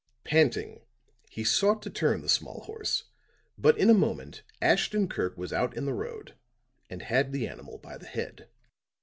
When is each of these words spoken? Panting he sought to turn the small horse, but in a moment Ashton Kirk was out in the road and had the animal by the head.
Panting 0.23 0.81
he 1.29 1.43
sought 1.43 1.83
to 1.83 1.89
turn 1.91 2.21
the 2.23 2.27
small 2.27 2.61
horse, 2.61 3.03
but 3.55 3.77
in 3.77 3.87
a 3.87 3.93
moment 3.93 4.41
Ashton 4.59 5.07
Kirk 5.07 5.37
was 5.37 5.53
out 5.53 5.77
in 5.77 5.85
the 5.85 5.93
road 5.93 6.33
and 6.89 7.03
had 7.03 7.31
the 7.31 7.47
animal 7.47 7.77
by 7.77 7.99
the 7.99 8.07
head. 8.07 8.49